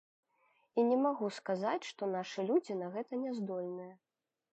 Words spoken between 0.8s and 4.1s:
не магу сказаць, што нашы людзі на гэта няздольныя.